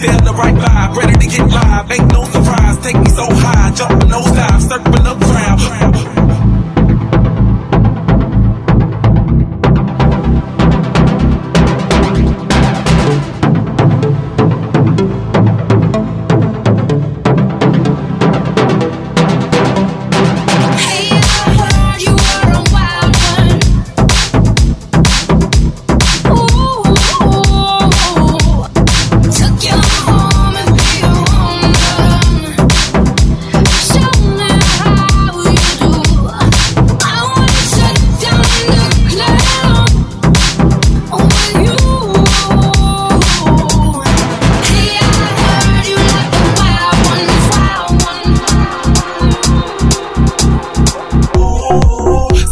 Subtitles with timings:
[0.00, 1.90] Damn the right vibe, ready to get live.
[1.90, 6.17] Ain't no surprise, take me so high, jumping those dives, surfing the ground.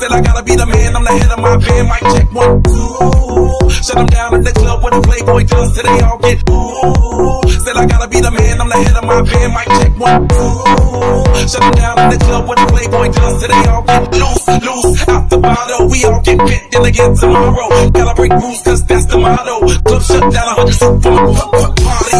[0.06, 1.88] Said I gotta be the man, I'm the head of my band.
[1.90, 3.82] Mic check one, two.
[3.82, 7.42] Shut 'em down in the club with a Playboy does till they all get ooh.
[7.66, 9.50] Said I gotta be the man, I'm the head of my band.
[9.50, 11.50] Mic check one, two.
[11.50, 14.46] Shut 'em down in the club with a Playboy does till they all get loose,
[14.46, 15.08] loose.
[15.10, 17.90] Out the bottle, we all get bent in again tomorrow.
[17.90, 19.58] Gotta break rules, cause that's the motto.
[19.90, 21.18] Club shut down, a hundred super
[21.82, 22.15] party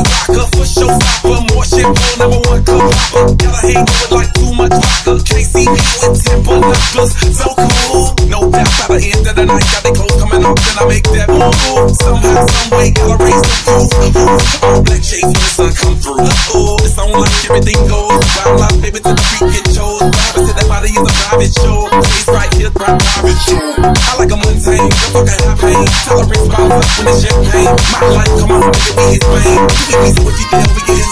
[1.94, 3.36] shit, more number one club hopper.
[3.36, 5.12] Gotta hang with like too much vodka.
[5.22, 7.12] Can't with ten binoculars.
[7.36, 8.14] So cool.
[8.26, 10.84] No doubt by the end of the night, got they clothes coming off, then I
[10.88, 11.94] make that move.
[12.00, 14.64] Somehow, some way, gotta raise the roof.
[14.64, 16.26] All black shades when the sun come through.
[16.56, 18.24] Oh, it's on like everything goes.
[18.34, 20.02] Wild life, baby, to the freak get chose.
[20.02, 21.88] Private, said that body is a show.
[22.02, 23.74] Face right here, show.
[23.78, 25.86] I like a Montana, the fuck I have pain.
[26.06, 27.74] Tolerance bottles up when it's champagne.
[27.92, 29.66] My life, come on, we his fame.
[30.24, 31.08] What you did, we get his.